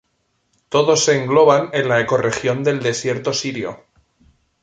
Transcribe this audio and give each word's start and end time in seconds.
Todos 0.69 1.03
se 1.03 1.15
engloban 1.21 1.69
en 1.73 1.87
la 1.87 1.99
ecorregión 1.99 2.63
del 2.63 2.81
Desierto 2.81 3.33
Sirio. 3.35 3.85